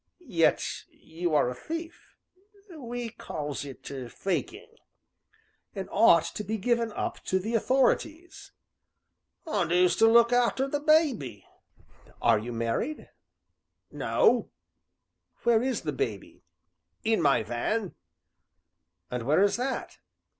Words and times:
"Yet 0.25 0.85
you 0.89 1.35
are 1.35 1.47
a 1.47 1.53
thief!" 1.53 2.15
"We 2.75 3.09
calls 3.09 3.63
it 3.63 3.85
'faking.'" 4.11 4.77
"And 5.75 5.87
ought 5.91 6.23
to 6.33 6.43
be 6.43 6.57
given 6.57 6.91
up 6.93 7.19
to 7.25 7.37
the 7.37 7.53
authorities." 7.53 8.51
"And 9.45 9.69
who's 9.69 9.95
to 9.97 10.07
look 10.07 10.33
arter 10.33 10.67
the 10.67 10.79
babby?" 10.79 11.45
"Are 12.19 12.39
you 12.39 12.51
married?" 12.51 13.11
"No," 13.91 14.49
"Where 15.43 15.61
is 15.61 15.81
the 15.81 15.93
baby?" 15.93 16.45
"In 17.03 17.21
my 17.21 17.43
van." 17.43 17.93
"And 19.11 19.21
where 19.21 19.43
is 19.43 19.57
that?" 19.57 19.99